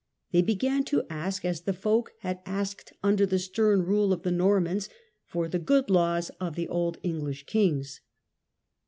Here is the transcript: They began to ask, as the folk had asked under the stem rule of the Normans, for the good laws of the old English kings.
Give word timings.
They 0.31 0.41
began 0.41 0.83
to 0.85 1.05
ask, 1.11 1.45
as 1.45 1.61
the 1.61 1.73
folk 1.75 2.13
had 2.21 2.41
asked 2.43 2.91
under 3.03 3.23
the 3.23 3.37
stem 3.37 3.83
rule 3.85 4.11
of 4.11 4.23
the 4.23 4.31
Normans, 4.31 4.89
for 5.27 5.47
the 5.47 5.59
good 5.59 5.91
laws 5.91 6.31
of 6.39 6.55
the 6.55 6.67
old 6.67 6.97
English 7.03 7.45
kings. 7.45 8.01